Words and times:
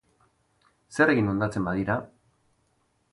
Zer 0.97 1.13
egin 1.15 1.29
hondatzen 1.33 1.67
badira? 1.69 1.99